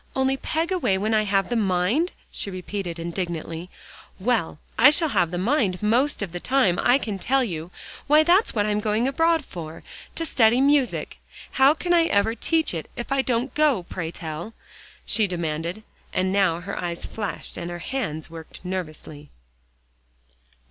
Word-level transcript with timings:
"Only 0.15 0.35
peg 0.35 0.71
away 0.71 0.97
when 0.97 1.13
I 1.13 1.25
have 1.25 1.49
the 1.49 1.55
mind?" 1.55 2.13
she 2.31 2.49
repeated 2.49 2.97
indignantly. 2.97 3.69
"Well, 4.19 4.57
I 4.75 4.89
shall 4.89 5.09
have 5.09 5.29
the 5.29 5.37
mind 5.37 5.83
most 5.83 6.23
of 6.23 6.31
the 6.31 6.39
time, 6.39 6.79
I 6.81 6.97
can 6.97 7.19
tell 7.19 7.43
you. 7.43 7.69
Why, 8.07 8.23
that's 8.23 8.55
what 8.55 8.65
I 8.65 8.69
am 8.71 8.79
going 8.79 9.07
abroad 9.07 9.45
for, 9.45 9.83
to 10.15 10.25
study 10.25 10.59
music. 10.59 11.19
How 11.51 11.75
can 11.75 11.93
I 11.93 12.05
ever 12.05 12.33
teach 12.33 12.73
it, 12.73 12.89
if 12.95 13.11
I 13.11 13.21
don't 13.21 13.53
go, 13.53 13.83
pray 13.83 14.09
tell?" 14.09 14.55
she 15.05 15.27
demanded, 15.27 15.83
and 16.11 16.33
now 16.33 16.61
her 16.61 16.75
eyes 16.81 17.05
flashed, 17.05 17.55
and 17.55 17.69
her 17.69 17.77
hands 17.77 18.27
worked 18.27 18.65
nervously. 18.65 19.29